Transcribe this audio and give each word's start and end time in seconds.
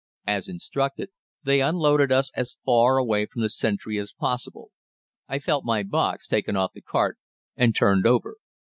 As 0.25 0.47
instructed, 0.47 1.09
they 1.43 1.61
unloaded 1.61 2.11
us 2.11 2.31
as 2.33 2.57
far 2.65 2.97
away 2.97 3.27
from 3.27 3.43
the 3.43 3.49
sentry 3.49 3.99
as 3.99 4.11
possible. 4.11 4.71
I 5.27 5.37
felt 5.37 5.63
my 5.63 5.83
box 5.83 6.25
taken 6.25 6.55
off 6.55 6.73
the 6.73 6.81
cart 6.81 7.19
and 7.55 7.75
turned 7.75 8.07
over. 8.07 8.37